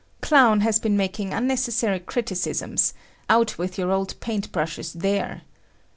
Clown 0.19 0.61
has 0.61 0.79
been 0.79 0.97
making 0.97 1.31
unnecessary 1.31 1.99
criticisms; 1.99 2.95
out 3.29 3.59
with 3.59 3.77
your 3.77 3.91
old 3.91 4.19
paint 4.19 4.51
brushes 4.51 4.93
there! 4.93 5.43